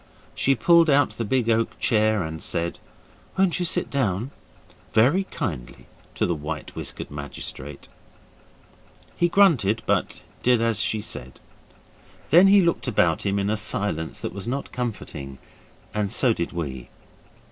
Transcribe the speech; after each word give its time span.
She 0.33 0.55
pulled 0.55 0.89
out 0.89 1.11
the 1.11 1.23
big 1.23 1.47
oak 1.47 1.77
chair 1.79 2.23
and 2.23 2.41
said, 2.41 2.79
'Won't 3.37 3.59
you 3.59 3.65
sit 3.65 3.91
down?' 3.91 4.31
very 4.93 5.25
kindly 5.25 5.85
to 6.15 6.25
the 6.25 6.33
white 6.33 6.75
whiskered 6.75 7.11
magistrate. 7.11 7.87
He 9.15 9.29
grunted, 9.29 9.83
but 9.85 10.23
did 10.41 10.59
as 10.59 10.79
she 10.79 11.01
said. 11.01 11.39
Then 12.31 12.47
he 12.47 12.63
looked 12.63 12.87
about 12.87 13.27
him 13.27 13.37
in 13.37 13.51
a 13.51 13.55
silence 13.57 14.21
that 14.21 14.33
was 14.33 14.47
not 14.47 14.71
comforting, 14.71 15.37
and 15.93 16.11
so 16.11 16.33
did 16.33 16.51
we. 16.51 16.89